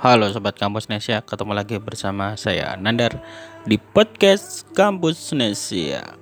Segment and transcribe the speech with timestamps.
[0.00, 3.20] Halo Sobat Kampus Nesia, ketemu lagi bersama saya Nandar
[3.68, 6.16] di podcast Kampus Nesia.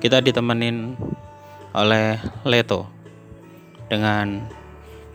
[0.00, 0.96] Kita ditemenin
[1.76, 2.16] oleh
[2.48, 2.88] Leto
[3.92, 4.48] dengan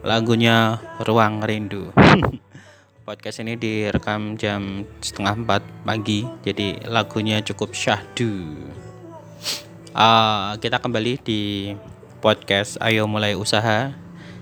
[0.06, 1.90] lagunya Ruang Rindu.
[3.04, 8.56] podcast ini direkam jam setengah empat pagi jadi lagunya cukup syahdu.
[9.92, 11.76] Uh, kita kembali di
[12.24, 13.92] podcast ayo mulai usaha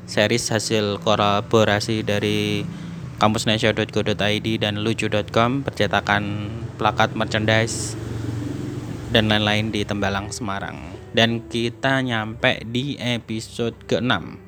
[0.06, 2.62] series hasil kolaborasi dari
[3.18, 7.98] kampusnesya.go.id dan lucu.com percetakan plakat merchandise
[9.10, 10.94] dan lain-lain di Tembalang Semarang.
[11.12, 14.41] Dan kita nyampe di episode ke-6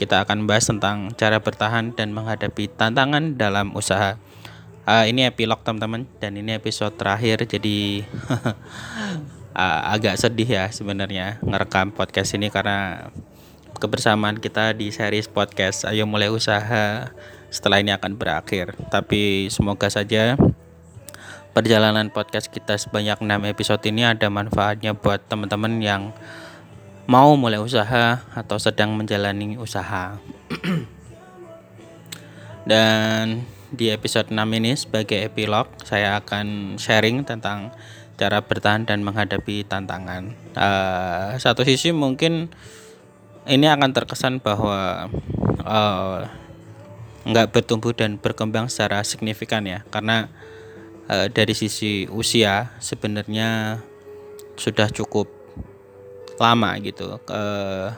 [0.00, 4.16] kita akan bahas tentang cara bertahan dan menghadapi tantangan dalam usaha.
[4.88, 8.08] Uh, ini epilog teman-teman dan ini episode terakhir jadi
[9.52, 13.12] uh, agak sedih ya sebenarnya ngerekam podcast ini karena
[13.76, 17.12] kebersamaan kita di series podcast Ayo Mulai Usaha
[17.52, 18.72] setelah ini akan berakhir.
[18.88, 20.40] Tapi semoga saja
[21.52, 26.02] perjalanan podcast kita sebanyak 6 episode ini ada manfaatnya buat teman-teman yang
[27.10, 30.14] mau mulai usaha atau sedang menjalani usaha.
[32.62, 33.42] Dan
[33.74, 37.74] di episode 6 ini sebagai epilog saya akan sharing tentang
[38.14, 40.38] cara bertahan dan menghadapi tantangan.
[40.54, 42.46] Uh, satu sisi mungkin
[43.50, 45.10] ini akan terkesan bahwa
[45.66, 46.30] uh,
[47.26, 50.30] nggak bertumbuh dan berkembang secara signifikan ya, karena
[51.10, 53.82] uh, dari sisi usia sebenarnya
[54.54, 55.39] sudah cukup
[56.40, 57.20] lama gitu.
[57.28, 57.92] Uh,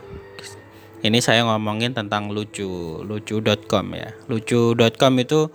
[1.02, 4.10] ini saya ngomongin tentang lucu, lucu.com ya.
[4.26, 5.50] Lucu.com itu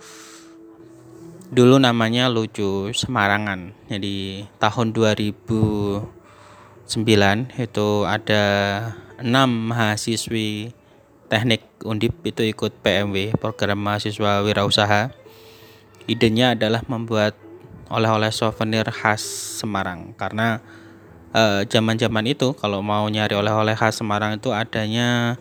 [1.48, 3.72] dulu namanya Lucu Semarangan.
[3.88, 6.04] Jadi tahun 2009
[7.56, 8.44] itu ada
[9.16, 10.76] enam mahasiswi
[11.28, 15.14] teknik Undip itu ikut PMW program mahasiswa wirausaha.
[16.08, 17.36] Idenya adalah membuat
[17.88, 19.24] oleh-oleh souvenir khas
[19.60, 20.60] Semarang karena
[21.68, 25.36] zaman-zaman uh, itu kalau mau nyari oleh-oleh khas Semarang itu adanya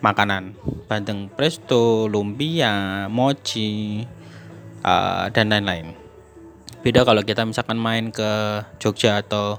[0.00, 0.56] makanan
[0.88, 4.04] bandeng presto, lumpia, mochi
[4.84, 5.92] uh, dan lain-lain.
[6.80, 9.58] Beda kalau kita misalkan main ke Jogja atau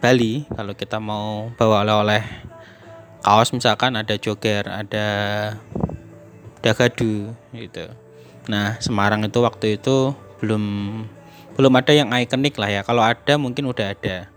[0.00, 2.24] Bali, kalau kita mau bawa oleh-oleh
[3.20, 5.08] kaos misalkan ada joger, ada
[6.64, 7.84] dagadu gitu.
[8.48, 10.64] Nah, Semarang itu waktu itu belum
[11.52, 12.80] belum ada yang ikonik lah ya.
[12.80, 14.32] Kalau ada mungkin udah ada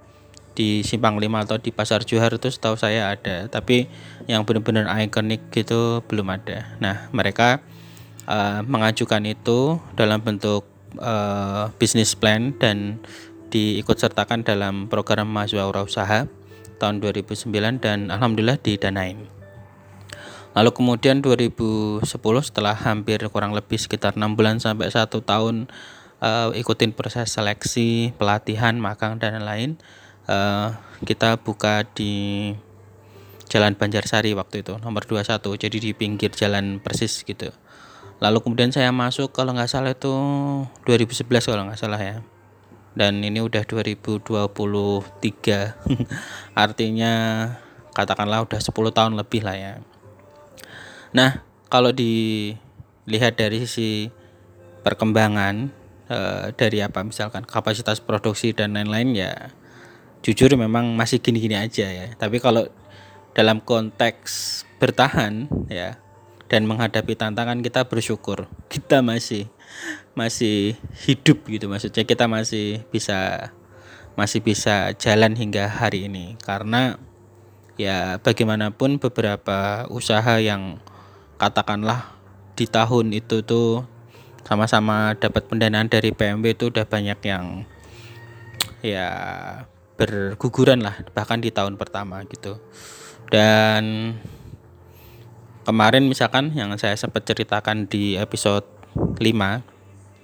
[0.54, 3.90] di Simpang Lima atau di Pasar Johar itu setahu saya ada tapi
[4.30, 6.78] yang benar-benar ikonik gitu belum ada.
[6.78, 7.62] Nah mereka
[8.30, 10.66] uh, mengajukan itu dalam bentuk
[11.02, 13.02] uh, bisnis plan dan
[13.50, 16.26] diikut sertakan dalam program mahasiswa usaha
[16.82, 19.30] tahun 2009 dan alhamdulillah didanain.
[20.54, 22.06] Lalu kemudian 2010
[22.46, 25.66] setelah hampir kurang lebih sekitar enam bulan sampai satu tahun
[26.22, 29.82] uh, ikutin proses seleksi, pelatihan, magang dan lain-lain
[30.28, 32.52] uh, kita buka di
[33.52, 37.54] Jalan Banjarsari waktu itu nomor 21 jadi di pinggir jalan persis gitu.
[38.18, 40.14] Lalu kemudian saya masuk kalau nggak salah itu
[40.90, 42.26] 2011 kalau nggak salah ya.
[42.98, 44.26] Dan ini udah 2023
[46.66, 47.14] artinya
[47.94, 49.74] katakanlah udah 10 tahun lebih lah ya.
[51.14, 54.10] Nah kalau dilihat dari sisi
[54.82, 55.70] perkembangan
[56.10, 56.18] e,
[56.58, 59.34] dari apa misalkan kapasitas produksi dan lain-lain ya
[60.24, 62.08] jujur memang masih gini-gini aja ya.
[62.16, 62.66] Tapi kalau
[63.36, 66.00] dalam konteks bertahan ya
[66.48, 68.48] dan menghadapi tantangan kita bersyukur.
[68.74, 69.52] Kita masih
[70.16, 72.08] masih hidup gitu maksudnya.
[72.08, 73.52] Kita masih bisa
[74.16, 76.40] masih bisa jalan hingga hari ini.
[76.40, 76.96] Karena
[77.76, 80.80] ya bagaimanapun beberapa usaha yang
[81.42, 82.14] katakanlah
[82.54, 83.84] di tahun itu tuh
[84.46, 87.66] sama-sama dapat pendanaan dari PMB itu udah banyak yang
[88.86, 89.10] ya
[89.96, 92.58] berguguran lah bahkan di tahun pertama gitu.
[93.30, 94.16] Dan
[95.64, 99.20] kemarin misalkan yang saya sempat ceritakan di episode 5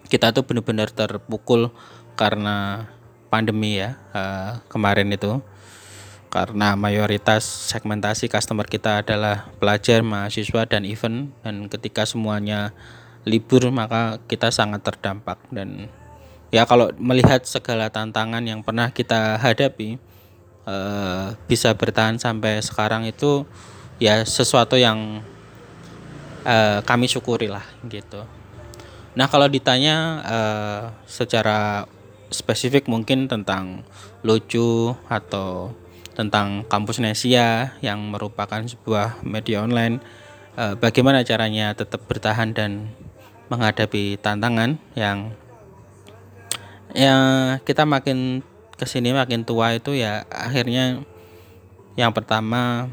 [0.09, 1.69] kita tuh benar-benar terpukul
[2.17, 2.89] karena
[3.29, 5.39] pandemi ya uh, kemarin itu.
[6.29, 7.41] Karena mayoritas
[7.73, 11.33] segmentasi customer kita adalah pelajar, mahasiswa dan event.
[11.41, 12.73] Dan ketika semuanya
[13.25, 15.41] libur maka kita sangat terdampak.
[15.49, 15.89] Dan
[16.49, 20.01] ya kalau melihat segala tantangan yang pernah kita hadapi
[20.65, 23.45] uh, bisa bertahan sampai sekarang itu
[24.01, 25.21] ya sesuatu yang
[26.45, 28.25] uh, kami syukuri lah gitu.
[29.17, 31.85] Nah kalau ditanya uh, secara
[32.29, 33.81] spesifik mungkin tentang
[34.21, 35.73] lucu atau
[36.13, 40.03] tentang kampus Nesia yang merupakan sebuah media online
[40.59, 42.91] uh, bagaimana caranya tetap bertahan dan
[43.49, 45.33] menghadapi tantangan yang
[46.93, 47.15] ya
[47.65, 48.41] kita makin
[48.79, 51.03] ke sini makin tua itu ya akhirnya
[51.99, 52.87] yang pertama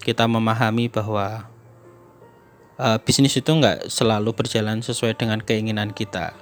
[0.00, 1.50] kita memahami bahwa
[2.80, 6.32] uh, bisnis itu nggak selalu berjalan sesuai dengan keinginan kita.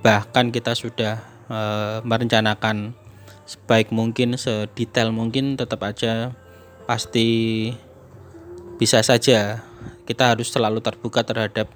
[0.00, 1.20] Bahkan kita sudah
[1.52, 2.96] uh, merencanakan
[3.46, 6.32] sebaik mungkin sedetail mungkin tetap aja
[6.88, 7.70] pasti
[8.80, 9.66] bisa saja.
[10.06, 11.66] Kita harus selalu terbuka terhadap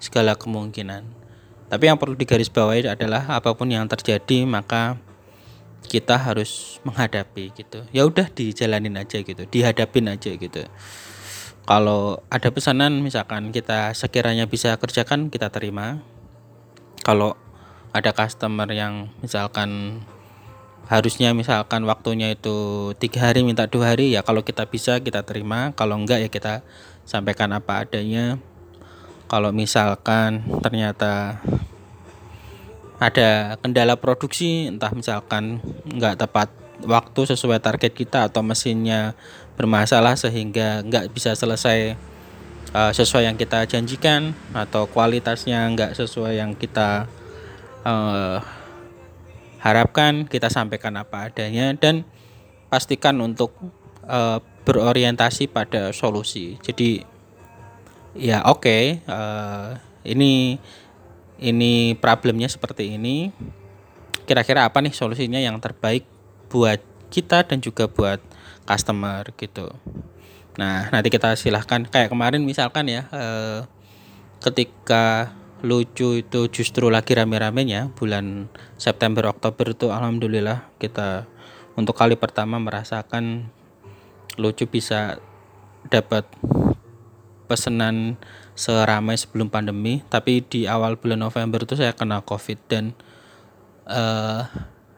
[0.00, 1.23] segala kemungkinan
[1.68, 5.00] tapi yang perlu digarisbawahi adalah apa pun yang terjadi maka
[5.84, 7.84] kita harus menghadapi gitu.
[7.92, 10.64] Ya udah dijalanin aja gitu dihadapin aja gitu.
[11.64, 16.04] Kalau ada pesanan misalkan kita sekiranya bisa kerjakan kita terima.
[17.04, 17.36] Kalau
[17.96, 20.02] ada customer yang misalkan
[20.84, 25.72] harusnya misalkan waktunya itu tiga hari minta dua hari ya kalau kita bisa kita terima.
[25.72, 26.60] Kalau enggak ya kita
[27.08, 28.36] sampaikan apa adanya
[29.34, 31.42] kalau misalkan ternyata
[33.02, 35.58] ada kendala produksi entah misalkan
[35.90, 36.54] enggak tepat
[36.86, 39.18] waktu sesuai target kita atau mesinnya
[39.58, 41.98] bermasalah sehingga enggak bisa selesai
[42.78, 47.10] uh, sesuai yang kita janjikan atau kualitasnya enggak sesuai yang kita
[47.82, 48.38] uh,
[49.58, 52.06] harapkan kita sampaikan apa adanya dan
[52.70, 53.50] pastikan untuk
[54.06, 56.54] uh, berorientasi pada solusi.
[56.62, 57.13] Jadi
[58.14, 59.70] ya oke okay, uh, eh,
[60.14, 60.58] ini
[61.42, 63.34] ini problemnya seperti ini.
[64.24, 66.08] Kira-kira apa nih solusinya yang terbaik
[66.48, 66.80] buat
[67.12, 68.22] kita dan juga buat
[68.64, 69.68] customer gitu.
[70.56, 73.68] Nah nanti kita silahkan kayak kemarin misalkan ya uh,
[74.40, 75.34] ketika
[75.64, 81.24] lucu itu justru lagi rame-ramenya bulan September Oktober itu alhamdulillah kita
[81.74, 83.48] untuk kali pertama merasakan
[84.36, 85.18] lucu bisa
[85.88, 86.28] dapat
[87.44, 88.16] pesanan
[88.54, 92.94] seramai sebelum pandemi tapi di awal bulan November itu saya kena covid dan
[93.88, 94.48] uh,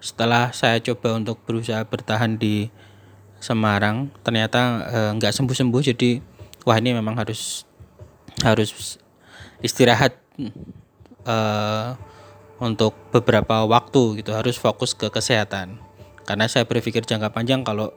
[0.01, 2.71] setelah saya coba untuk berusaha bertahan di
[3.37, 5.83] Semarang ternyata uh, nggak sembuh-sembuh.
[5.85, 6.19] Jadi
[6.65, 7.69] wah ini memang harus
[8.41, 8.97] harus
[9.61, 10.17] istirahat
[11.29, 11.95] uh,
[12.63, 14.33] untuk beberapa waktu gitu.
[14.33, 15.79] Harus fokus ke kesehatan.
[16.25, 17.93] Karena saya berpikir jangka panjang kalau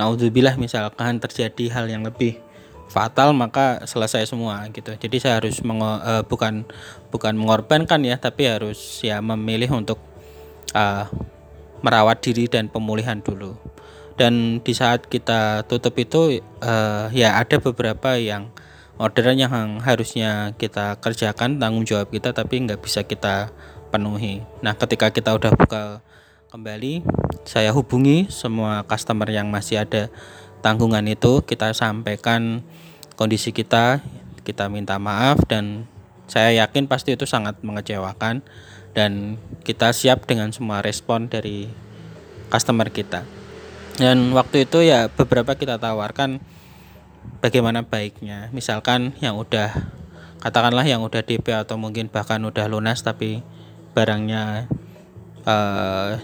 [0.00, 2.40] naudzubillah misalkan terjadi hal yang lebih
[2.92, 4.92] fatal maka selesai semua gitu.
[4.92, 6.68] Jadi saya harus mengo, uh, bukan
[7.08, 9.96] bukan mengorbankan ya tapi harus ya memilih untuk
[10.76, 11.08] uh,
[11.80, 13.56] merawat diri dan pemulihan dulu.
[14.20, 18.52] Dan di saat kita tutup itu uh, ya ada beberapa yang
[19.00, 23.48] orderan yang harusnya kita kerjakan tanggung jawab kita tapi nggak bisa kita
[23.88, 24.44] penuhi.
[24.60, 26.04] Nah ketika kita udah buka
[26.52, 27.00] kembali
[27.48, 30.12] saya hubungi semua customer yang masih ada
[30.60, 32.60] tanggungan itu kita sampaikan
[33.22, 34.02] kondisi kita
[34.42, 35.86] kita minta maaf dan
[36.26, 38.42] saya yakin pasti itu sangat mengecewakan
[38.98, 41.70] dan kita siap dengan semua respon dari
[42.50, 43.22] customer kita.
[43.96, 46.42] Dan waktu itu ya beberapa kita tawarkan
[47.38, 48.50] bagaimana baiknya.
[48.50, 49.70] Misalkan yang udah
[50.42, 53.46] katakanlah yang udah DP atau mungkin bahkan udah lunas tapi
[53.94, 54.66] barangnya
[55.46, 56.18] uh,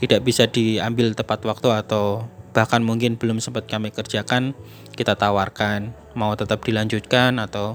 [0.00, 2.24] tidak bisa diambil tepat waktu atau
[2.54, 4.54] bahkan mungkin belum sempat kami kerjakan
[4.94, 5.90] kita tawarkan.
[6.14, 7.74] Mau tetap dilanjutkan atau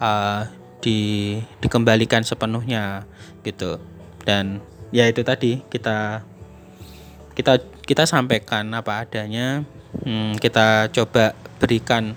[0.00, 0.48] uh,
[0.80, 3.04] di dikembalikan sepenuhnya
[3.44, 3.76] gitu.
[4.24, 6.24] Dan ya itu tadi kita
[7.36, 9.62] kita kita sampaikan apa adanya.
[10.02, 12.16] Hmm, kita coba berikan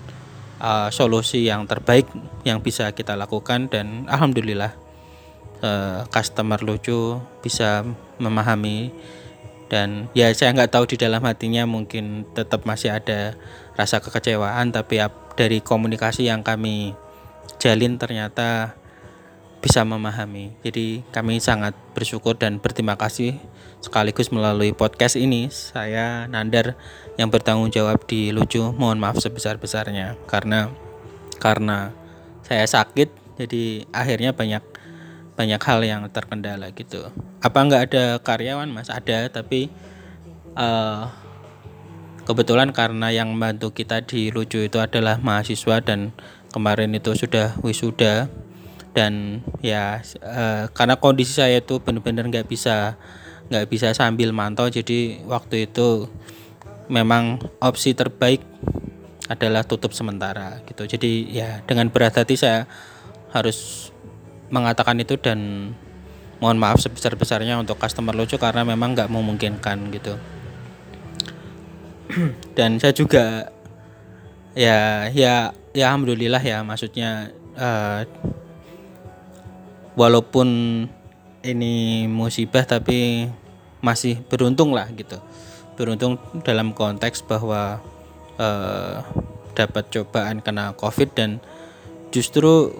[0.60, 2.08] uh, solusi yang terbaik
[2.44, 4.72] yang bisa kita lakukan dan alhamdulillah
[5.64, 7.84] uh, customer lucu bisa
[8.20, 8.92] memahami
[9.70, 13.38] dan ya saya nggak tahu di dalam hatinya mungkin tetap masih ada
[13.78, 14.98] rasa kekecewaan tapi
[15.38, 16.92] dari komunikasi yang kami
[17.62, 18.74] jalin ternyata
[19.60, 20.56] bisa memahami.
[20.64, 23.36] Jadi kami sangat bersyukur dan berterima kasih
[23.84, 25.52] sekaligus melalui podcast ini.
[25.52, 26.80] Saya Nandar
[27.20, 30.16] yang bertanggung jawab di Lucu mohon maaf sebesar-besarnya.
[30.24, 30.72] Karena
[31.36, 31.92] karena
[32.44, 34.60] saya sakit jadi akhirnya banyak
[35.40, 37.08] banyak hal yang terkendala gitu.
[37.40, 38.92] Apa nggak ada karyawan mas?
[38.92, 39.72] Ada tapi
[40.52, 41.08] uh,
[42.28, 46.12] kebetulan karena yang membantu kita di Lucu itu adalah mahasiswa dan
[46.52, 48.28] kemarin itu sudah wisuda.
[48.92, 53.00] Dan ya uh, karena kondisi saya itu benar-benar nggak bisa
[53.48, 56.06] nggak bisa sambil mantau jadi waktu itu
[56.92, 58.44] memang opsi terbaik
[59.30, 60.84] adalah tutup sementara gitu.
[60.84, 62.68] Jadi ya dengan berat hati saya
[63.32, 63.89] harus
[64.50, 65.72] mengatakan itu dan
[66.42, 70.14] mohon maaf sebesar besarnya untuk customer lucu karena memang nggak memungkinkan gitu.
[72.58, 73.54] Dan saya juga
[74.58, 78.02] ya ya ya alhamdulillah ya maksudnya uh,
[79.94, 80.48] walaupun
[81.40, 83.30] ini musibah tapi
[83.84, 85.20] masih beruntung lah gitu.
[85.76, 87.80] Beruntung dalam konteks bahwa
[88.36, 89.04] uh,
[89.54, 91.40] dapat cobaan kena covid dan
[92.10, 92.72] justru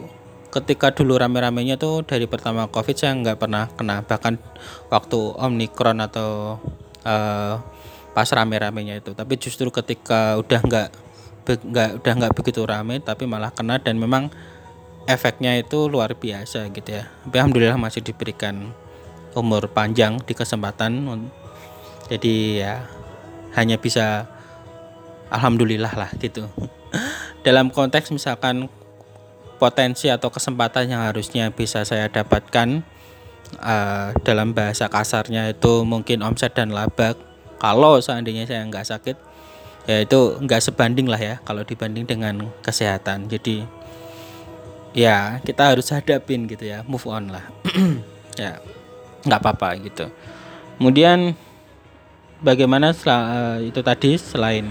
[0.51, 4.03] ketika dulu rame-ramenya tuh dari pertama covid saya nggak pernah kena.
[4.03, 4.35] Bahkan
[4.91, 6.59] waktu omikron atau
[7.07, 7.55] uh,
[8.11, 9.15] pas rame-ramenya itu.
[9.15, 10.89] Tapi justru ketika udah nggak
[11.51, 14.31] nggak udah nggak begitu rame tapi malah kena dan memang
[15.09, 17.07] efeknya itu luar biasa gitu ya.
[17.27, 18.75] Tapi alhamdulillah masih diberikan
[19.39, 21.07] umur panjang di kesempatan
[22.11, 22.75] jadi ya
[23.55, 24.27] hanya bisa
[25.31, 26.51] alhamdulillah lah gitu.
[27.47, 28.67] Dalam konteks misalkan
[29.61, 32.81] potensi atau kesempatan yang harusnya bisa saya dapatkan
[33.61, 37.13] uh, dalam bahasa kasarnya itu mungkin omset dan laba
[37.61, 39.17] kalau seandainya saya nggak sakit
[39.85, 43.29] ya itu nggak sebanding lah ya kalau dibanding dengan kesehatan.
[43.29, 43.69] Jadi
[44.97, 47.45] ya kita harus hadapin gitu ya move on lah.
[48.39, 48.57] Ya
[49.27, 50.09] nggak apa-apa gitu.
[50.81, 51.37] Kemudian
[52.41, 54.65] bagaimana uh, itu tadi selain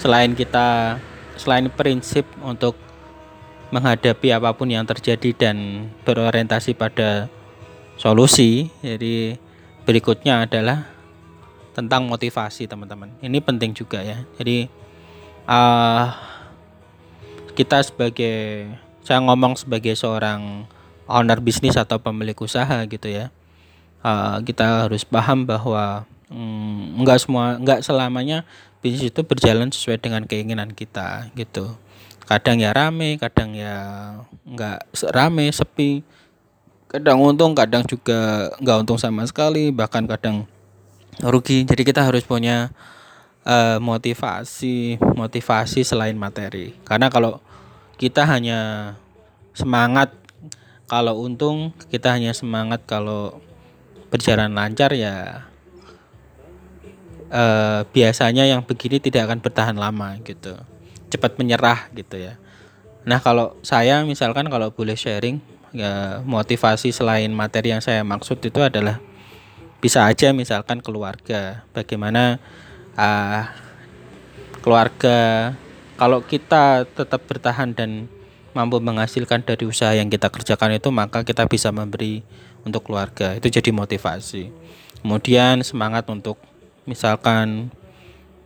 [0.00, 0.96] selain kita
[1.36, 2.85] selain prinsip untuk
[3.70, 7.26] menghadapi apa pun yang terjadi dan berorientasi pada
[7.98, 8.70] solusi.
[8.84, 9.36] Jadi
[9.82, 10.86] berikutnya adalah
[11.74, 13.12] tentang motivasi teman-teman.
[13.20, 14.22] Ini penting juga ya.
[14.38, 14.70] Jadi
[15.44, 16.06] uh,
[17.56, 18.68] kita sebagai
[19.06, 20.66] saya ngomong sebagai seorang
[21.06, 23.30] owner bisnis atau pemilik usaha gitu ya.
[24.02, 28.46] Uh, kita harus paham bahwa mm, enggak semua enggak selamanya
[28.78, 31.74] bisnis itu berjalan sesuai dengan keinginan kita gitu
[32.26, 33.76] kadang ya rame kadang ya
[34.46, 36.02] nggak rame sepi.
[36.86, 40.46] Kadang untung kadang juga nggak untung sama sekali bahkan kadang
[41.22, 41.66] rugi.
[41.66, 42.70] Jadi kita harus punya
[43.46, 46.74] uh, motivasi motivasi selain materi.
[46.82, 47.38] Karena kalau
[47.96, 48.92] kita hanya
[49.56, 50.12] semangat
[50.86, 53.40] kalau untung kita hanya semangat kalau
[54.12, 55.48] berjalan lancar ya
[57.30, 60.54] uh, biasanya yang begini tidak akan bertahan lama gitu
[61.12, 62.38] cepat menyerah gitu ya.
[63.06, 65.38] Nah kalau saya misalkan kalau boleh sharing
[65.70, 68.98] ya motivasi selain materi yang saya maksud itu adalah
[69.78, 71.62] bisa aja misalkan keluarga.
[71.70, 72.42] Bagaimana
[72.98, 73.46] uh,
[74.64, 75.52] keluarga
[75.94, 78.10] kalau kita tetap bertahan dan
[78.56, 82.24] mampu menghasilkan dari usaha yang kita kerjakan itu maka kita bisa memberi
[82.66, 83.36] untuk keluarga.
[83.36, 84.50] Itu jadi motivasi.
[85.04, 86.40] Kemudian semangat untuk
[86.88, 87.70] misalkan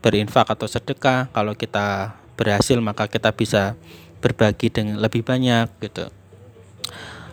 [0.04, 1.32] berinfak atau sedekah.
[1.32, 3.76] Kalau kita berhasil maka kita bisa
[4.24, 6.08] berbagi dengan lebih banyak gitu.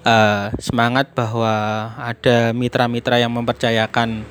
[0.03, 1.51] Uh, semangat bahwa
[1.95, 4.27] ada mitra-mitra yang mempercayakan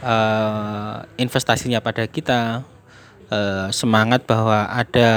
[0.00, 2.64] uh, investasinya pada kita.
[3.26, 5.10] Uh, semangat bahwa ada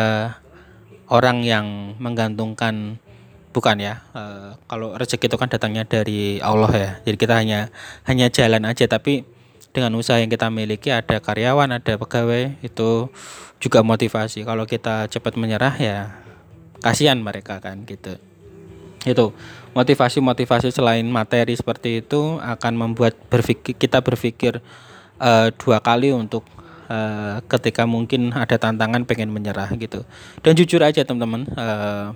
[1.13, 2.97] orang yang menggantungkan
[3.53, 6.91] bukan ya uh, kalau rezeki itu kan datangnya dari Allah ya.
[7.05, 7.69] Jadi kita hanya
[8.09, 9.27] hanya jalan aja tapi
[9.69, 13.09] dengan usaha yang kita miliki ada karyawan ada pegawai itu
[13.61, 14.41] juga motivasi.
[14.47, 15.97] Kalau kita cepat menyerah ya
[16.81, 18.17] kasihan mereka kan gitu.
[19.05, 19.31] Itu
[19.77, 24.59] motivasi-motivasi selain materi seperti itu akan membuat berpikir kita berpikir
[25.21, 26.43] uh, dua kali untuk
[26.89, 30.03] uh, ketika mungkin ada tantangan pengen menyerah gitu.
[30.41, 32.11] Dan jujur aja teman-teman uh,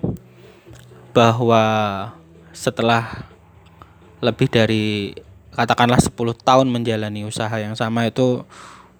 [1.14, 1.64] bahwa
[2.50, 3.30] setelah
[4.18, 5.14] lebih dari
[5.54, 8.42] katakanlah 10 tahun menjalani usaha yang sama itu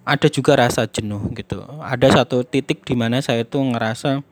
[0.06, 1.60] ada juga rasa jenuh gitu.
[1.82, 4.22] Ada satu titik di mana saya tuh ngerasa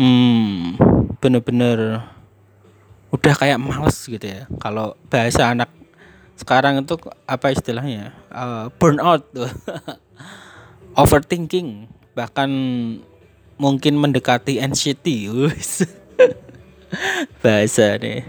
[0.00, 0.80] hmm,
[1.20, 2.00] bener-bener
[3.12, 4.48] udah kayak males gitu ya.
[4.58, 5.68] Kalau bahasa anak
[6.34, 6.96] sekarang itu
[7.28, 8.16] apa istilahnya?
[8.32, 9.50] Uh, burnout tuh.
[11.00, 12.50] Overthinking bahkan
[13.58, 15.26] mungkin mendekati anxiety.
[17.42, 18.22] bahasa nih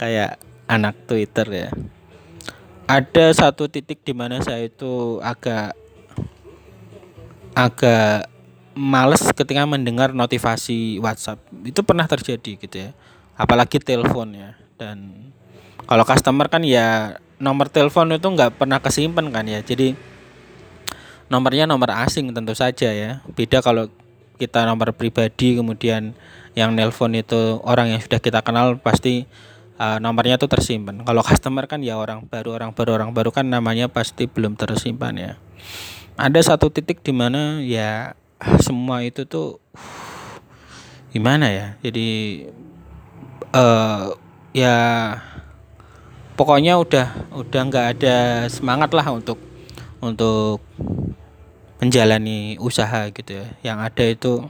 [0.00, 1.68] kayak anak Twitter ya
[2.86, 5.74] ada satu titik di mana saya itu agak
[7.50, 8.30] agak
[8.78, 11.42] males ketika mendengar notifikasi WhatsApp.
[11.66, 12.90] Itu pernah terjadi gitu ya.
[13.34, 14.54] Apalagi telepon ya.
[14.78, 15.32] Dan
[15.88, 19.64] kalau customer kan ya nomor telepon itu nggak pernah kesimpan kan ya.
[19.64, 19.96] Jadi
[21.26, 23.24] nomornya nomor asing tentu saja ya.
[23.34, 23.90] Beda kalau
[24.36, 26.12] kita nomor pribadi kemudian
[26.52, 29.24] yang nelpon itu orang yang sudah kita kenal pasti
[29.80, 31.04] uh, nomornya tuh tersimpan.
[31.04, 35.14] Kalau customer kan ya orang baru, orang baru, orang baru kan namanya pasti belum tersimpan
[35.16, 35.32] ya.
[36.16, 38.16] Ada satu titik di mana ya
[38.60, 39.60] semua itu tuh
[41.12, 41.66] gimana ya?
[41.84, 42.44] Jadi
[43.52, 44.16] uh,
[44.56, 44.76] ya
[46.36, 47.06] pokoknya udah
[47.36, 48.16] udah nggak ada
[48.48, 49.40] semangat lah untuk
[50.00, 50.60] untuk
[51.76, 54.48] menjalani usaha gitu ya yang ada itu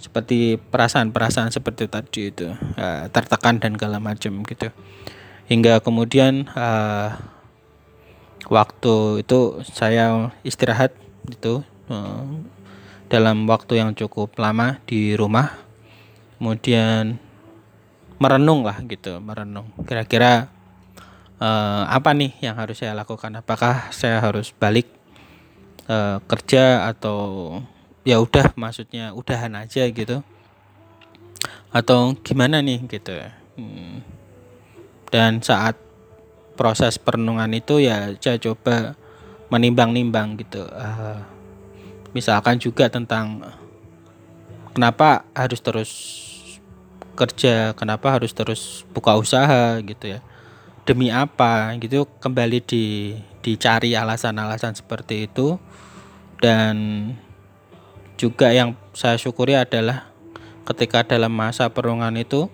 [0.00, 2.48] seperti perasaan-perasaan seperti tadi itu
[2.80, 4.72] uh, tertekan dan segala macam gitu.
[5.52, 7.20] Hingga kemudian uh,
[8.48, 10.96] waktu itu saya istirahat
[11.28, 11.60] itu
[11.92, 12.24] uh,
[13.12, 15.52] dalam waktu yang cukup lama di rumah.
[16.40, 17.20] Kemudian
[18.16, 19.68] merenung lah gitu merenung.
[19.84, 20.48] Kira-kira
[21.36, 23.36] uh, apa nih yang harus saya lakukan?
[23.36, 24.88] Apakah saya harus balik
[25.88, 27.60] uh, kerja atau
[28.04, 30.24] ya udah maksudnya udahan aja gitu.
[31.70, 33.14] Atau gimana nih gitu.
[33.60, 34.00] Hmm.
[35.10, 35.74] dan saat
[36.54, 38.94] proses perenungan itu ya saya coba
[39.50, 40.62] menimbang-nimbang gitu.
[40.70, 41.18] Uh,
[42.14, 43.42] misalkan juga tentang
[44.70, 45.90] kenapa harus terus
[47.18, 50.20] kerja kenapa harus terus buka usaha gitu ya.
[50.86, 55.58] Demi apa gitu kembali di dicari alasan-alasan seperti itu.
[56.40, 56.76] Dan
[58.20, 60.12] juga yang saya syukuri adalah
[60.68, 62.52] ketika dalam masa perungan itu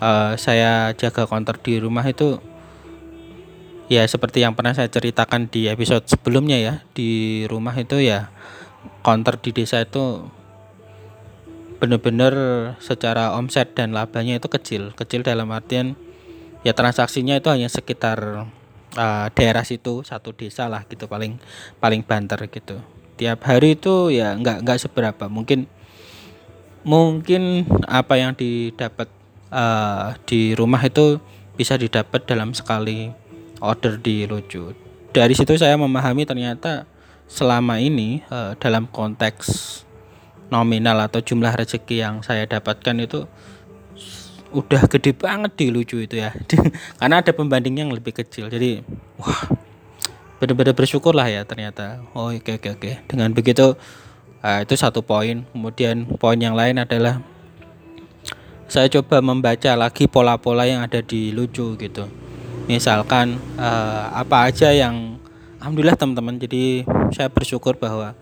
[0.00, 2.40] uh, saya jaga konter di rumah itu
[3.92, 8.32] ya seperti yang pernah saya ceritakan di episode sebelumnya ya di rumah itu ya
[9.04, 10.24] konter di desa itu
[11.76, 12.32] benar-benar
[12.80, 14.96] secara omset dan labanya itu kecil.
[14.96, 15.92] Kecil dalam artian
[16.64, 18.48] ya transaksinya itu hanya sekitar
[18.96, 21.36] uh, daerah situ satu desa lah gitu paling
[21.78, 22.80] paling banter gitu
[23.16, 25.26] tiap hari itu ya nggak nggak seberapa.
[25.26, 25.66] Mungkin
[26.86, 29.10] mungkin apa yang didapat
[29.50, 31.18] uh, di rumah itu
[31.56, 33.10] bisa didapat dalam sekali
[33.58, 34.76] order di Lojo.
[35.10, 36.84] Dari situ saya memahami ternyata
[37.26, 39.82] selama ini uh, dalam konteks
[40.52, 43.26] nominal atau jumlah rezeki yang saya dapatkan itu
[44.54, 46.30] udah gede banget di lucu itu ya.
[47.00, 48.46] Karena ada pembanding yang lebih kecil.
[48.46, 48.80] Jadi
[49.18, 49.65] wah
[50.36, 52.04] benar-benar bersyukur lah ya ternyata.
[52.12, 52.80] Oh oke okay, oke okay, oke.
[52.80, 52.94] Okay.
[53.08, 53.76] dengan begitu
[54.44, 55.44] uh, itu satu poin.
[55.52, 57.20] Kemudian poin yang lain adalah
[58.66, 62.04] saya coba membaca lagi pola-pola yang ada di lucu gitu.
[62.66, 65.22] Misalkan uh, apa aja yang
[65.62, 66.82] alhamdulillah teman-teman jadi
[67.14, 68.18] saya bersyukur bahwa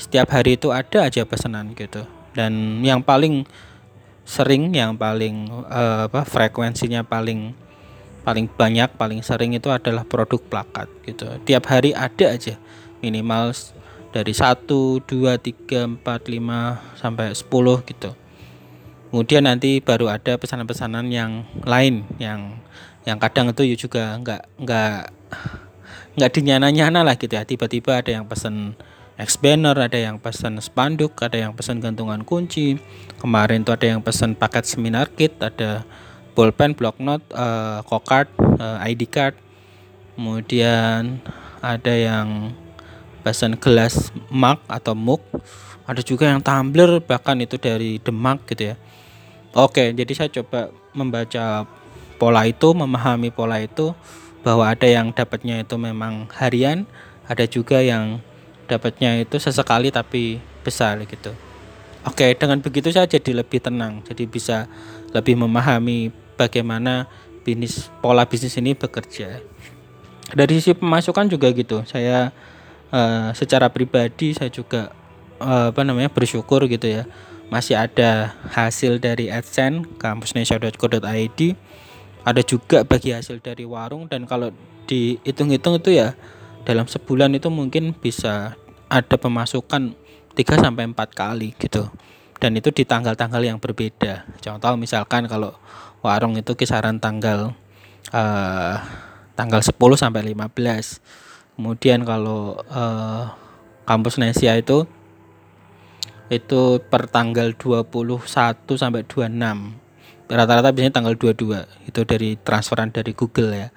[0.00, 2.02] setiap hari itu ada aja pesanan gitu.
[2.32, 3.44] Dan yang paling
[4.24, 7.52] sering yang paling uh, apa frekuensinya paling
[8.22, 11.26] paling banyak paling sering itu adalah produk plakat gitu.
[11.46, 12.58] Tiap hari ada aja
[13.02, 13.50] minimal
[14.14, 18.10] dari 1 2 3 4 5 sampai 10 gitu.
[19.12, 22.56] Kemudian nanti baru ada pesanan-pesanan yang lain yang
[23.04, 24.98] yang kadang itu juga nggak nggak
[26.16, 27.44] nggak dinyana-nyana lah gitu ya.
[27.44, 28.78] Tiba-tiba ada yang pesan
[29.20, 32.80] X banner, ada yang pesan spanduk, ada yang pesan gantungan kunci.
[33.20, 35.84] Kemarin tuh ada yang pesan paket seminar kit, ada
[36.32, 39.36] pulpen, note, uh, card, uh, ID card.
[40.16, 41.20] Kemudian
[41.64, 42.52] ada yang
[43.22, 45.22] pesan gelas mug atau mug.
[45.86, 48.76] Ada juga yang tumbler bahkan itu dari Demak gitu ya.
[49.52, 51.68] Oke, jadi saya coba membaca
[52.16, 53.92] pola itu, memahami pola itu
[54.40, 56.88] bahwa ada yang dapatnya itu memang harian,
[57.28, 58.22] ada juga yang
[58.70, 61.34] dapatnya itu sesekali tapi besar gitu.
[62.02, 64.66] Oke, dengan begitu saya jadi lebih tenang, jadi bisa
[65.12, 67.10] lebih memahami bagaimana
[67.42, 69.42] bisnis pola bisnis ini bekerja.
[70.32, 71.84] Dari sisi pemasukan juga gitu.
[71.84, 72.32] Saya
[72.94, 74.94] uh, secara pribadi saya juga
[75.42, 77.04] uh, apa namanya bersyukur gitu ya.
[77.52, 81.40] Masih ada hasil dari AdSense kampusnesha.co.id.
[82.22, 84.54] Ada juga bagi hasil dari warung dan kalau
[84.86, 86.14] dihitung-hitung itu ya
[86.62, 88.54] dalam sebulan itu mungkin bisa
[88.86, 89.98] ada pemasukan
[90.32, 91.90] 3 sampai 4 kali gitu.
[92.38, 94.26] Dan itu di tanggal-tanggal yang berbeda.
[94.42, 95.54] Contoh misalkan kalau
[96.02, 97.54] warung itu kisaran tanggal
[98.10, 98.74] uh,
[99.38, 101.56] tanggal 10 sampai 15.
[101.56, 103.32] Kemudian kalau uh,
[103.86, 104.84] kampus Nesia itu
[106.32, 108.26] itu per tanggal 21
[108.74, 109.30] sampai 26.
[110.32, 111.88] Rata-rata biasanya tanggal 22.
[111.88, 113.68] Itu dari transferan dari Google ya.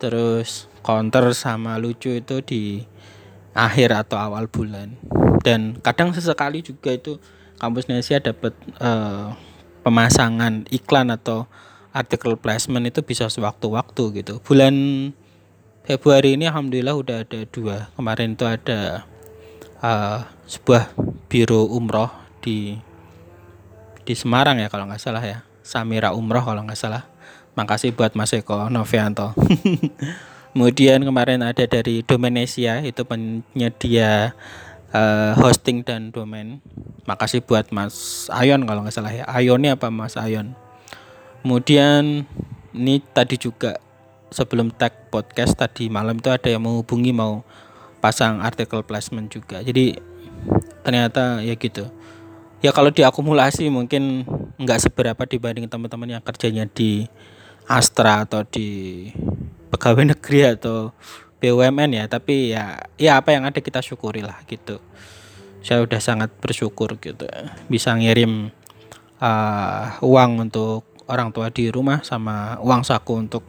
[0.00, 2.82] Terus counter sama lucu itu di
[3.52, 4.96] akhir atau awal bulan.
[5.44, 7.20] Dan kadang sesekali juga itu
[7.60, 9.36] kampus Nesia dapat uh,
[9.82, 11.50] pemasangan iklan atau
[11.92, 14.40] artikel placement itu bisa sewaktu-waktu gitu.
[14.42, 14.74] Bulan
[15.82, 17.90] Februari ini alhamdulillah udah ada dua.
[17.98, 19.04] Kemarin itu ada
[19.82, 20.94] uh, sebuah
[21.26, 22.78] biro umroh di
[24.02, 25.42] di Semarang ya kalau nggak salah ya.
[25.62, 27.06] Samira Umroh kalau nggak salah.
[27.54, 29.30] Makasih buat Mas Eko Novianto.
[30.52, 34.36] Kemudian kemarin ada dari Domenesia itu penyedia
[34.94, 36.60] uh, hosting dan domain.
[37.08, 39.24] Makasih buat Mas Ayon kalau nggak salah ya.
[39.26, 40.54] Ayonnya apa Mas Ayon?
[41.42, 42.24] Kemudian
[42.72, 43.76] ini tadi juga
[44.32, 47.44] sebelum tag podcast tadi malam itu ada yang menghubungi mau
[48.00, 50.00] pasang artikel placement juga jadi
[50.82, 51.86] ternyata ya gitu
[52.64, 54.24] ya kalau diakumulasi mungkin
[54.56, 57.06] nggak seberapa dibanding teman-teman yang kerjanya di
[57.68, 59.06] Astra atau di
[59.70, 60.90] pegawai negeri atau
[61.42, 64.78] BUMN ya tapi ya ya apa yang ada kita syukuri lah gitu.
[65.62, 67.26] Saya udah sangat bersyukur gitu
[67.66, 68.54] bisa ngirim
[69.18, 73.42] uh, uang untuk orang tua di rumah sama uang saku untuk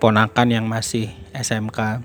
[0.00, 2.00] ponakan yang masih SMK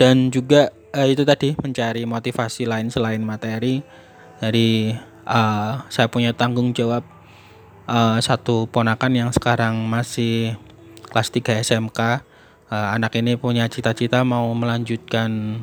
[0.00, 3.84] dan juga uh, itu tadi mencari motivasi lain selain materi.
[4.40, 4.96] Dari
[5.28, 7.04] uh, saya punya tanggung jawab
[7.84, 10.56] uh, satu ponakan yang sekarang masih
[11.12, 12.24] kelas 3 SMK
[12.70, 15.60] uh, anak ini punya cita-cita mau melanjutkan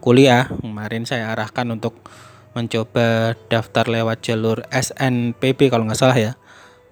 [0.00, 0.48] kuliah.
[0.48, 1.94] Kemarin saya arahkan untuk
[2.56, 6.32] mencoba daftar lewat jalur SNPB kalau nggak salah ya.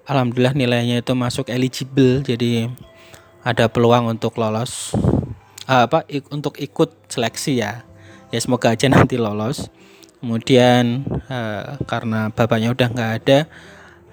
[0.05, 2.69] Alhamdulillah nilainya itu masuk eligible jadi
[3.41, 4.93] ada peluang untuk lolos.
[5.65, 7.81] Uh, apa ik, untuk ikut seleksi ya.
[8.29, 9.73] Ya semoga aja nanti lolos.
[10.21, 13.39] Kemudian uh, karena bapaknya udah nggak ada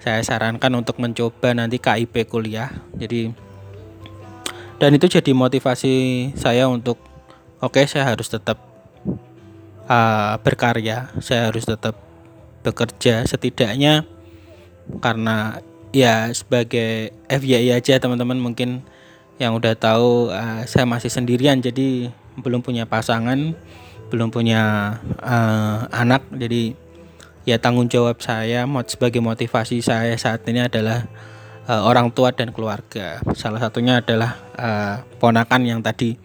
[0.01, 2.73] saya sarankan untuk mencoba nanti KIP kuliah.
[2.97, 3.42] Jadi
[4.83, 5.95] dan itu jadi motivasi
[6.35, 6.99] saya untuk
[7.63, 8.59] oke okay, saya harus tetap
[9.87, 11.95] uh, berkarya saya harus tetap
[12.67, 14.03] bekerja setidaknya
[14.99, 15.63] karena
[15.95, 18.83] ya sebagai FYI aja teman-teman mungkin
[19.39, 22.11] yang udah tahu uh, saya masih sendirian jadi
[22.43, 23.55] belum punya pasangan
[24.13, 24.93] belum punya
[25.25, 26.21] uh, anak.
[26.29, 26.77] Jadi
[27.49, 31.09] ya tanggung jawab saya sebagai motivasi saya saat ini adalah
[31.67, 33.19] uh, orang tua dan keluarga.
[33.35, 36.15] Salah satunya adalah uh, ponakan yang tadi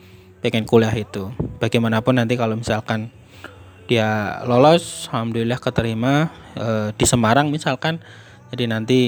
[0.42, 1.30] pengen kuliah itu.
[1.58, 3.10] Bagaimanapun nanti kalau misalkan
[3.88, 8.02] dia lolos alhamdulillah keterima uh, di Semarang misalkan.
[8.48, 9.00] Jadi nanti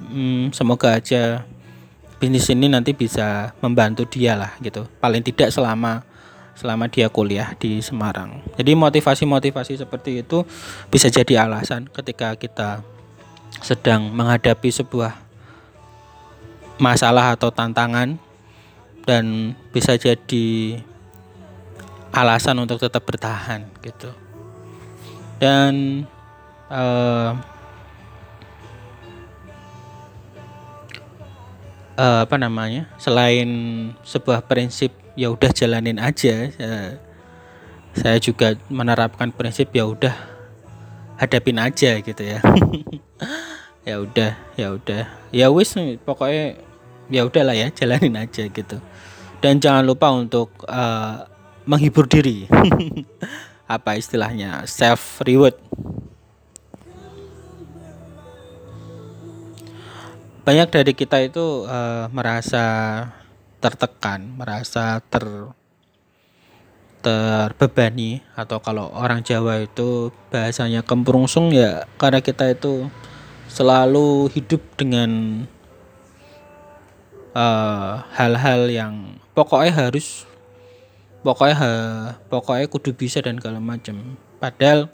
[0.00, 1.48] hmm, semoga aja
[2.20, 4.86] bisnis ini nanti bisa membantu dia lah gitu.
[5.00, 6.04] Paling tidak selama
[6.54, 8.38] selama dia kuliah di Semarang.
[8.54, 10.46] Jadi motivasi-motivasi seperti itu
[10.86, 12.86] bisa jadi alasan ketika kita
[13.62, 15.23] sedang menghadapi sebuah
[16.80, 18.18] masalah atau tantangan
[19.04, 20.78] dan bisa jadi
[22.14, 24.10] alasan untuk tetap bertahan gitu.
[25.38, 26.06] Dan
[26.70, 27.36] uh,
[31.98, 33.48] uh, apa namanya selain
[34.02, 36.90] sebuah prinsip ya udah jalanin aja uh,
[37.94, 40.14] saya juga menerapkan prinsip ya udah
[41.14, 42.42] hadapin aja gitu ya
[43.84, 45.02] ya udah ya udah.
[45.30, 46.56] Ya wis pokoknya
[47.12, 48.80] ya udahlah ya jalanin aja gitu.
[49.44, 51.28] Dan jangan lupa untuk uh,
[51.68, 52.48] menghibur diri.
[53.74, 54.64] Apa istilahnya?
[54.64, 55.56] Self reward.
[60.44, 62.64] Banyak dari kita itu uh, merasa
[63.64, 65.24] tertekan, merasa ter
[67.00, 68.20] terbebani.
[68.36, 72.88] Atau kalau orang Jawa itu bahasanya kempurungsung ya karena kita itu
[73.54, 75.10] selalu hidup dengan
[77.30, 78.94] eh, hal-hal uh, yang
[79.30, 80.26] pokoknya harus
[81.22, 81.70] pokoknya ha,
[82.26, 84.92] pokoknya kudu bisa dan segala macam padahal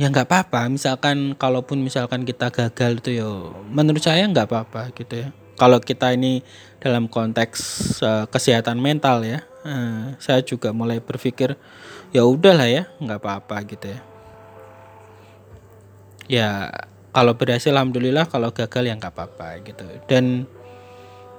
[0.00, 0.72] ya nggak apa-apa.
[0.72, 3.28] Misalkan kalaupun misalkan kita gagal itu ya
[3.68, 5.28] menurut saya nggak apa-apa gitu ya.
[5.60, 6.40] Kalau kita ini
[6.80, 7.60] dalam konteks
[8.00, 11.52] uh, kesehatan mental ya uh, saya juga mulai berpikir
[12.16, 14.00] ya udahlah ya nggak apa-apa gitu ya.
[16.30, 16.50] Ya
[17.10, 19.84] kalau berhasil alhamdulillah kalau gagal ya nggak apa-apa gitu.
[20.06, 20.46] Dan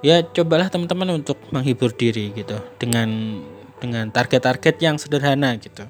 [0.04, 3.40] ya cobalah teman-teman untuk menghibur diri gitu dengan
[3.80, 5.88] dengan target-target yang sederhana gitu.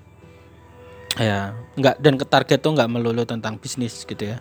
[1.21, 4.41] Ya nggak dan ke target tuh nggak melulu tentang bisnis gitu ya.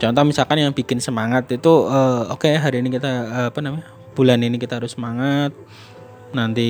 [0.00, 3.84] Contoh misalkan yang bikin semangat itu uh, oke okay, hari ini kita uh, apa namanya
[4.16, 5.52] bulan ini kita harus semangat.
[6.30, 6.68] Nanti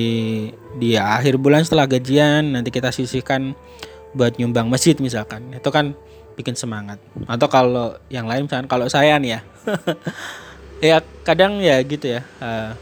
[0.75, 3.55] di akhir bulan setelah gajian nanti kita sisihkan
[4.11, 5.47] buat nyumbang masjid misalkan.
[5.55, 5.95] Itu kan
[6.41, 6.97] bikin semangat.
[7.29, 9.39] Atau kalau yang lain misalkan kalau saya nih ya.
[10.81, 12.73] Ya kadang ya gitu ya uh,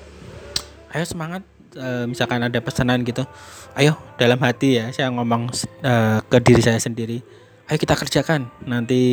[0.95, 1.43] ayo semangat
[1.75, 3.27] uh, misalkan ada pesanan gitu.
[3.75, 5.51] Ayo dalam hati ya saya ngomong
[5.83, 7.19] uh, ke diri saya sendiri.
[7.67, 9.03] Ayo kita kerjakan nanti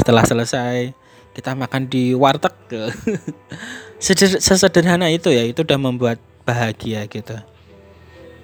[0.00, 0.96] setelah selesai
[1.36, 2.56] kita makan di warteg.
[4.40, 6.16] Sesederhana itu ya itu udah membuat
[6.48, 7.36] bahagia gitu.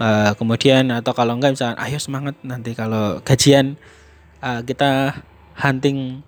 [0.00, 3.76] Uh, kemudian atau kalau enggak misalkan ayo semangat nanti kalau gajian
[4.42, 5.20] uh, kita
[5.56, 6.24] hunting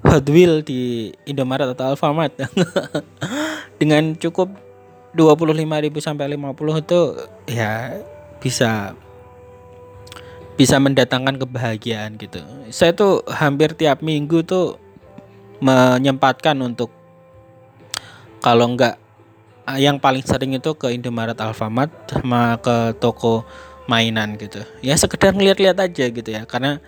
[0.00, 2.32] Hot Wheel di Indomaret atau Alfamart
[3.80, 4.48] dengan cukup
[5.12, 5.60] 25.000
[6.00, 7.00] sampai 50 itu
[7.50, 8.00] ya
[8.40, 8.96] bisa
[10.56, 12.40] bisa mendatangkan kebahagiaan gitu.
[12.72, 14.76] Saya tuh hampir tiap minggu tuh
[15.60, 16.92] menyempatkan untuk
[18.40, 18.96] kalau enggak
[19.76, 23.44] yang paling sering itu ke Indomaret Alfamart sama ke toko
[23.90, 24.62] mainan gitu.
[24.78, 26.46] Ya sekedar ngeliat-liat aja gitu ya.
[26.46, 26.78] Karena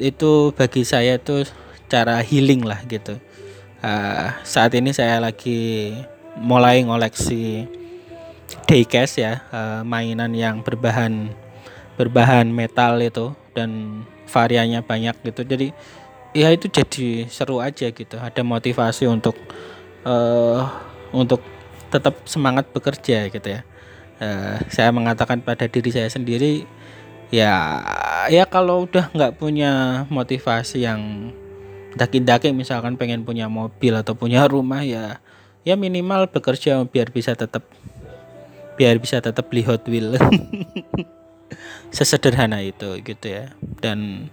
[0.00, 1.44] itu bagi saya itu
[1.92, 3.20] cara healing lah gitu.
[3.84, 5.92] Uh, saat ini saya lagi
[6.40, 7.68] mulai ngoleksi
[8.64, 11.28] diecast ya uh, mainan yang berbahan
[12.00, 15.44] berbahan metal itu dan variannya banyak gitu.
[15.44, 15.68] Jadi
[16.32, 18.16] ya itu jadi seru aja gitu.
[18.16, 19.36] Ada motivasi untuk
[20.08, 20.64] uh,
[21.12, 21.44] untuk
[21.92, 23.62] tetap semangat bekerja gitu ya
[24.20, 26.68] uh, saya mengatakan pada diri saya sendiri
[27.34, 27.82] ya
[28.30, 31.32] ya kalau udah nggak punya motivasi yang
[31.96, 35.18] daki-daki misalkan pengen punya mobil atau punya rumah ya
[35.66, 37.66] ya minimal bekerja biar bisa tetap
[38.76, 40.14] biar bisa tetap beli Hot Wheel
[41.96, 43.56] sesederhana itu gitu ya.
[43.80, 44.30] Dan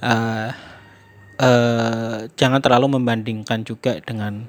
[0.00, 0.50] uh,
[1.38, 4.48] uh, jangan terlalu membandingkan juga dengan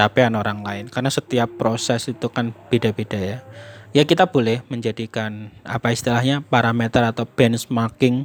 [0.00, 0.88] capaian orang lain.
[0.88, 3.38] Karena setiap proses itu kan beda-beda ya.
[3.92, 8.24] Ya kita boleh menjadikan apa istilahnya parameter atau benchmarking.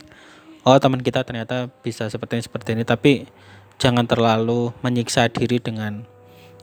[0.63, 2.83] Oh teman kita ternyata bisa seperti ini seperti ini.
[2.87, 3.27] Tapi
[3.75, 6.07] jangan terlalu menyiksa diri dengan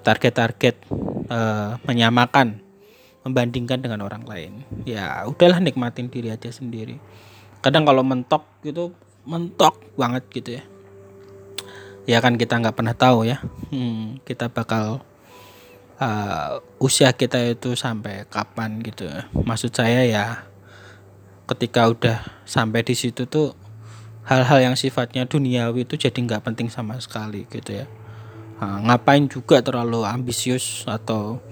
[0.00, 0.88] target-target
[1.28, 2.62] uh, menyamakan
[3.22, 4.64] membandingkan dengan orang lain.
[4.88, 6.96] Ya udahlah nikmatin diri aja sendiri.
[7.62, 10.71] Kadang kalau mentok gitu mentok banget gitu ya
[12.06, 13.38] ya kan kita nggak pernah tahu ya.
[13.70, 15.02] Hmm, kita bakal
[16.02, 19.06] uh, usia kita itu sampai kapan gitu.
[19.34, 20.24] Maksud saya ya
[21.46, 23.54] ketika udah sampai di situ tuh
[24.26, 27.86] hal-hal yang sifatnya duniawi itu jadi nggak penting sama sekali gitu ya.
[28.62, 31.42] Nah, ngapain juga terlalu ambisius atau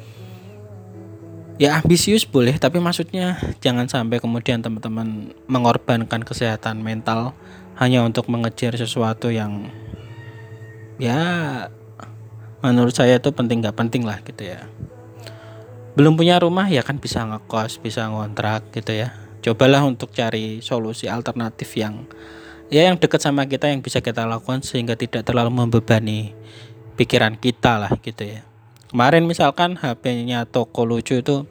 [1.58, 7.34] ya ambisius boleh tapi maksudnya jangan sampai kemudian teman-teman mengorbankan kesehatan mental
[7.76, 9.68] hanya untuk mengejar sesuatu yang
[11.00, 11.20] ya
[12.60, 14.68] menurut saya itu penting nggak penting lah gitu ya.
[15.96, 19.16] Belum punya rumah ya kan bisa ngekos bisa ngontrak gitu ya.
[19.40, 22.04] Cobalah untuk cari solusi alternatif yang
[22.68, 26.36] ya yang dekat sama kita yang bisa kita lakukan sehingga tidak terlalu membebani
[27.00, 28.44] pikiran kita lah gitu ya.
[28.92, 31.48] Kemarin misalkan HP-nya toko lucu itu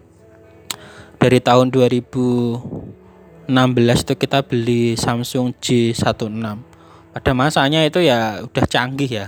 [1.18, 3.50] dari tahun 2016
[3.82, 6.69] itu kita beli Samsung J16
[7.10, 9.26] pada masanya itu ya udah canggih ya.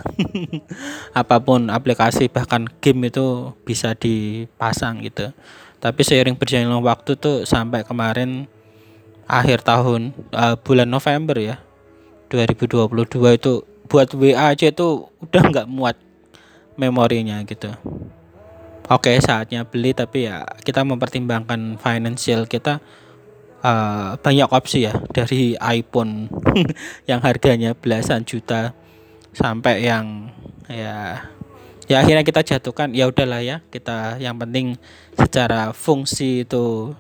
[1.20, 5.34] Apa pun aplikasi bahkan game itu bisa dipasang gitu.
[5.82, 8.46] Tapi seiring berjalannya waktu tuh sampai kemarin
[9.26, 11.56] akhir tahun uh, bulan November ya
[12.30, 12.88] 2022
[13.38, 13.54] itu
[13.90, 15.98] buat WA aja itu udah nggak muat
[16.78, 17.74] memorinya gitu.
[18.92, 22.84] Oke saatnya beli tapi ya kita mempertimbangkan financial kita
[23.62, 24.94] uh, banyak opsi ya.
[25.10, 26.30] Dari iPhone
[27.10, 28.76] yang harganya belasan juta
[29.32, 30.28] sampai yang
[30.68, 31.24] ya
[31.88, 34.76] ya akhirnya kita jatuhkan ya udahlah ya kita yang penting
[35.16, 36.94] secara fungsi itu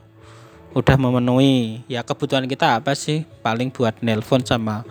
[0.72, 1.84] udah memenuhi.
[1.92, 3.28] Ya kebutuhan kita apa sih?
[3.44, 4.88] Paling buat nelpon sama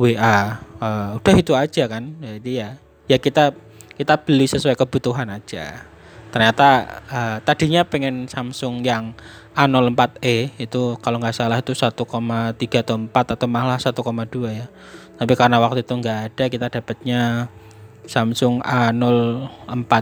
[0.00, 0.48] WA uh,
[0.80, 2.16] eh, udah itu aja kan.
[2.22, 2.78] Jadi ya
[3.10, 3.52] ya kita
[3.98, 5.82] kita beli sesuai kebutuhan aja
[6.38, 9.10] ternyata uh, tadinya pengen Samsung yang
[9.58, 11.98] A04e itu kalau nggak salah itu 1,3
[12.78, 13.90] atau 4 atau malah 1,2
[14.54, 14.70] ya.
[15.18, 17.50] Tapi karena waktu itu nggak ada kita dapatnya
[18.06, 19.92] Samsung A04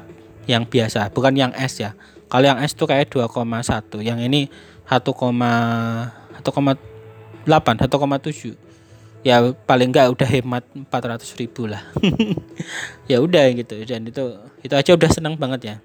[0.44, 1.96] yang biasa bukan yang S ya.
[2.28, 4.52] Kalau yang S itu kayak 2,1 yang ini
[4.92, 6.52] 1,1,8
[7.48, 11.80] 1,7 ya paling enggak udah hemat 400 ribu lah.
[13.08, 15.76] Ya udah gitu dan itu itu aja udah seneng banget ya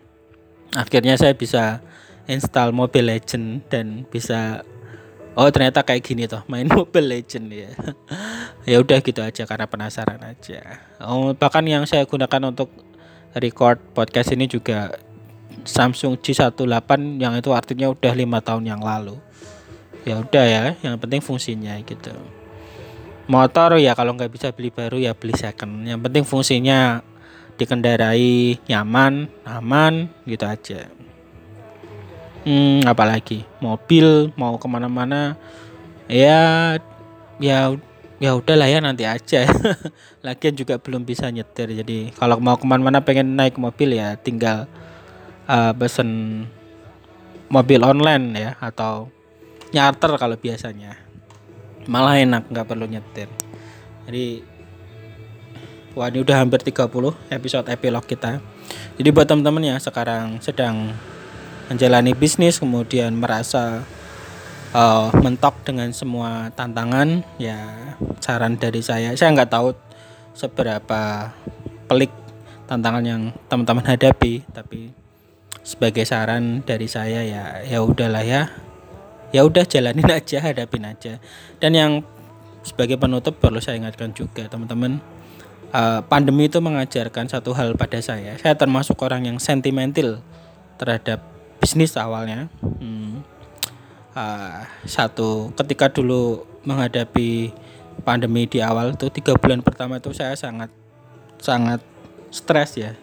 [0.75, 1.83] akhirnya saya bisa
[2.29, 4.63] install Mobile Legend dan bisa
[5.35, 7.71] oh ternyata kayak gini tuh main Mobile Legend ya.
[8.61, 10.85] Ya udah gitu aja karena penasaran aja.
[11.01, 12.69] Oh, bahkan yang saya gunakan untuk
[13.33, 15.01] record podcast ini juga
[15.65, 16.61] Samsung G18
[17.17, 19.17] yang itu artinya udah lima tahun yang lalu.
[20.05, 22.13] Ya udah ya yang penting fungsinya gitu.
[23.25, 25.89] Motor ya kalau nggak bisa beli baru ya beli second.
[25.89, 27.01] Yang penting fungsinya
[27.61, 30.89] dikendarai nyaman aman gitu aja.
[32.41, 33.45] Hmm, apalagi?
[33.61, 35.37] Mobil mau ke mana-mana
[36.09, 36.73] ya
[37.37, 37.69] ya
[38.17, 39.45] ya udahlah ya nanti aja.
[40.25, 44.65] Lagian juga belum bisa nyetir jadi kalau mau ke mana-mana pengen naik mobil ya tinggal
[45.45, 46.43] uh, pesen
[47.45, 49.13] mobil online ya atau
[49.69, 50.97] nyarter kalau biasanya.
[51.85, 53.29] Malah enak nggak perlu nyetir.
[54.09, 54.50] Jadi
[55.93, 56.87] wah ini udah hampir 30
[57.31, 58.39] episode epilog kita.
[58.95, 60.95] Jadi buat teman-teman ya sekarang sedang
[61.67, 63.83] menjalani bisnis kemudian merasa
[64.75, 69.15] uh, mentok dengan semua tantangan ya saran dari saya.
[69.15, 69.75] Saya nggak tahu
[70.35, 71.31] seberapa
[71.87, 72.11] pelik
[72.67, 74.95] tantangan yang teman-teman hadapi tapi
[75.61, 78.51] sebagai saran dari saya ya ya udahlah ya.
[79.31, 81.23] Ya udah jalanin aja hadapin aja.
[81.63, 81.91] Dan yang
[82.67, 84.99] sebagai penutup perlu saya ingatkan juga teman-teman
[85.71, 88.37] uh, pandemi itu mengajarkan satu hal pada saya.
[88.37, 90.19] Saya termasuk orang yang sentimental
[90.77, 91.23] terhadap
[91.59, 92.47] bisnis awalnya.
[92.61, 93.23] Hmm.
[94.15, 97.55] uh, satu ketika dulu menghadapi
[98.03, 100.69] pandemi di awal itu tiga bulan pertama itu saya sangat
[101.39, 101.81] sangat
[102.29, 102.93] stres ya.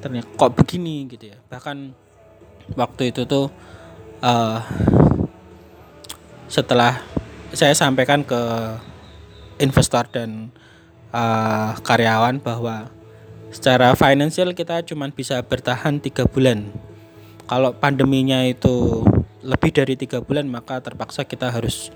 [0.00, 1.38] Ternyata kok begini gitu ya.
[1.48, 1.92] Bahkan
[2.76, 3.52] waktu itu tuh
[4.24, 4.58] uh,
[6.50, 6.98] setelah
[7.54, 8.40] saya sampaikan ke
[9.60, 10.50] investor dan
[11.14, 12.90] uh, karyawan bahwa
[13.50, 16.70] secara finansial kita cuma bisa bertahan tiga bulan.
[17.50, 19.02] Kalau pandeminya itu
[19.42, 21.90] lebih dari tiga bulan maka terpaksa kita harus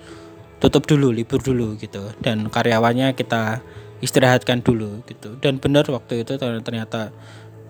[0.58, 2.10] tutup dulu libur dulu gitu.
[2.18, 3.62] Dan karyawannya kita
[4.02, 5.38] istirahatkan dulu gitu.
[5.38, 7.14] Dan benar waktu itu ternyata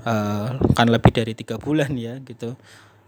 [0.08, 2.56] uh, kan lebih dari tiga bulan ya gitu.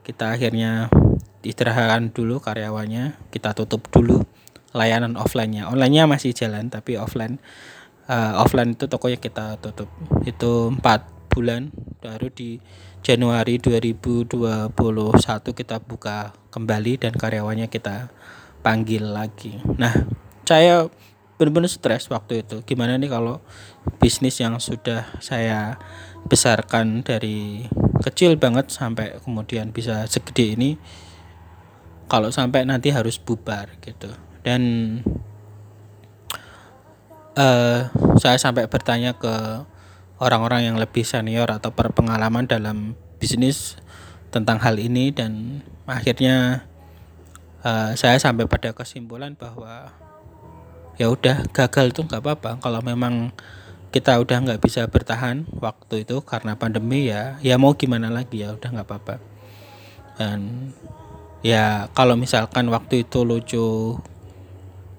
[0.05, 0.93] Kita akhirnya
[1.41, 4.29] istirahatkan dulu karyawannya kita tutup dulu
[4.77, 5.73] layanan offline-nya.
[5.73, 7.41] Online-nya masih jalan tapi offline
[8.11, 9.91] uh, offline itu tokonya kita tutup.
[10.27, 11.69] Itu empat bulan
[12.01, 12.59] baru di
[13.05, 14.73] Januari 2021
[15.53, 18.11] kita buka kembali dan karyawannya kita
[18.67, 19.61] panggil lagi.
[19.79, 19.95] Nah
[20.43, 20.91] saya
[21.37, 22.65] benar-benar stres waktu itu.
[22.67, 23.45] Gimana nih kalau
[24.03, 25.79] bisnis yang sudah saya
[26.27, 27.69] besarkan dari
[28.03, 30.71] kecil banget sampai kemudian bisa segede ini
[32.11, 34.11] kalau sampai nanti harus bubar gitu.
[34.43, 34.63] Dan
[37.37, 39.63] uh, saya sampai bertanya ke
[40.19, 43.77] orang-orang yang lebih senior atau berpengalaman dalam bisnis
[44.33, 46.67] tentang hal ini dan akhirnya
[47.63, 49.93] uh, saya sampai pada kesimpulan bahwa
[50.97, 52.51] ya udah gagal itu nggak apa-apa.
[52.61, 53.33] Kalau memang
[53.93, 58.57] kita udah nggak bisa bertahan waktu itu karena pandemi ya ya mau gimana lagi ya
[58.57, 59.17] udah nggak apa-apa.
[60.17, 60.73] Dan
[61.45, 63.97] ya kalau misalkan waktu itu lucu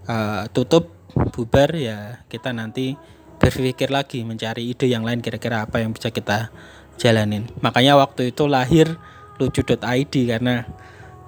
[0.06, 0.97] uh, tutup
[1.34, 2.94] bubar ya kita nanti
[3.38, 6.50] berpikir lagi mencari ide yang lain kira-kira apa yang bisa kita
[6.98, 8.98] jalanin makanya waktu itu lahir
[9.38, 10.66] lucu.id karena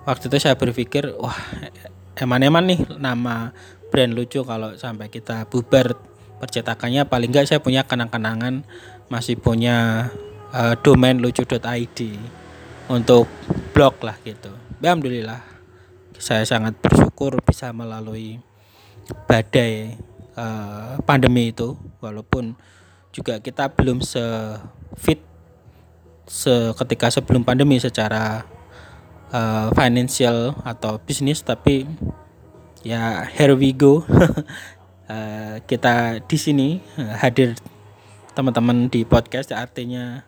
[0.09, 1.37] waktu itu saya berpikir wah
[2.17, 3.53] eman-eman nih nama
[3.93, 5.97] brand lucu kalau sampai kita bubar
[6.39, 8.63] percetakannya paling enggak saya punya kenang-kenangan
[9.11, 10.09] masih punya
[10.53, 11.99] uh, domain lucu.id
[12.89, 13.29] untuk
[13.73, 14.49] blog lah gitu.
[14.81, 15.41] Alhamdulillah
[16.17, 18.41] saya sangat bersyukur bisa melalui
[19.27, 19.97] badai
[20.39, 22.55] uh, pandemi itu walaupun
[23.09, 24.21] juga kita belum se
[24.95, 25.21] fit
[26.29, 28.45] seketika sebelum pandemi secara
[29.33, 31.89] uh, financial atau bisnis tapi
[32.85, 34.05] ya here we go.
[35.09, 36.69] Uh, kita di sini
[37.01, 37.57] uh, hadir
[38.37, 40.23] teman-teman di podcast artinya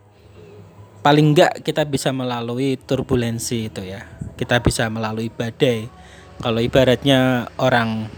[1.06, 4.10] paling enggak kita bisa melalui turbulensi itu ya.
[4.36, 5.86] Kita bisa melalui badai.
[6.42, 8.10] Kalau ibaratnya orang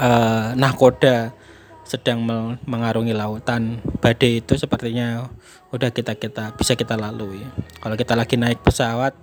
[0.00, 1.32] uh, nahkoda
[1.86, 2.26] sedang
[2.66, 5.30] mengarungi lautan badai itu sepertinya
[5.70, 7.46] udah kita kita bisa kita lalui
[7.78, 9.14] kalau kita lagi naik pesawat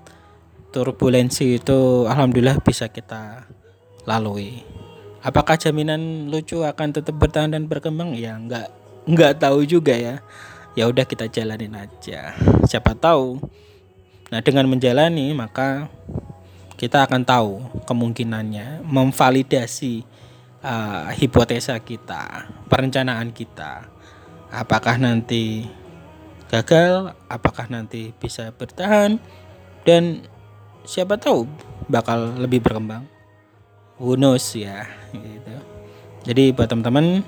[0.73, 3.45] turbulensi itu alhamdulillah bisa kita
[4.09, 4.65] lalui.
[5.23, 8.17] Apakah jaminan lucu akan tetap bertahan dan berkembang?
[8.17, 8.67] Ya nggak
[9.07, 10.19] nggak tahu juga ya.
[10.73, 12.33] Ya udah kita jalanin aja.
[12.65, 13.39] Siapa tahu.
[14.33, 15.87] Nah dengan menjalani maka
[16.75, 17.51] kita akan tahu
[17.85, 20.03] kemungkinannya memvalidasi
[20.63, 23.91] uh, hipotesa kita, perencanaan kita.
[24.49, 25.67] Apakah nanti
[26.47, 29.19] gagal, apakah nanti bisa bertahan?
[29.83, 30.23] Dan
[30.87, 31.45] siapa tahu
[31.91, 33.05] bakal lebih berkembang.
[33.99, 35.55] Who knows ya gitu.
[36.23, 37.21] Jadi buat teman-teman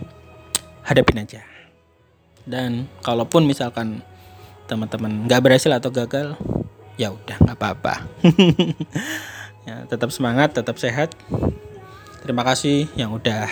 [0.82, 1.44] hadapin aja.
[2.46, 4.02] Dan kalaupun misalkan
[4.66, 6.34] teman-teman nggak berhasil atau gagal
[6.96, 7.96] ya udah nggak apa-apa.
[9.66, 11.18] Ya tetap semangat tetap sehat
[12.26, 13.46] terima kasih yang udah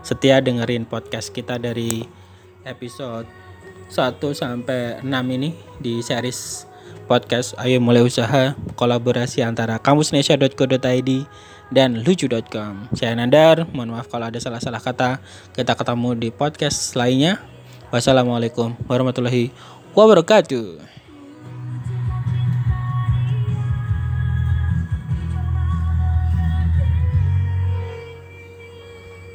[0.00, 2.08] setia dengerin podcast kita dari
[2.64, 3.28] episode
[3.92, 6.64] 1 sampai 6 ini di series
[7.04, 11.10] podcast Ayo Mulai Usaha kolaborasi antara kamusnesia.co.id
[11.68, 12.88] dan lucu.com.
[12.96, 15.20] Saya Nandar, mohon maaf kalau ada salah-salah kata.
[15.52, 17.44] Kita ketemu di podcast lainnya.
[17.92, 19.52] Wassalamualaikum warahmatullahi
[19.92, 20.97] wabarakatuh.